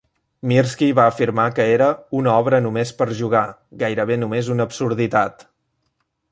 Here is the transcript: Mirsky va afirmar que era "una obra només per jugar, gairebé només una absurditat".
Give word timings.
Mirsky 0.51 0.87
va 0.99 1.03
afirmar 1.09 1.45
que 1.59 1.67
era 1.73 1.89
"una 2.21 2.33
obra 2.45 2.61
només 2.69 2.95
per 3.03 3.09
jugar, 3.21 3.45
gairebé 3.87 4.21
només 4.25 4.53
una 4.57 4.69
absurditat". 4.71 5.49